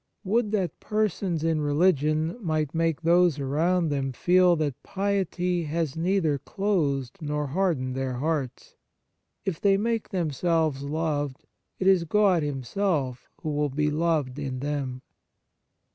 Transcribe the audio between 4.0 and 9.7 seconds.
feel that piety has neither closed nor hardened their hearts! If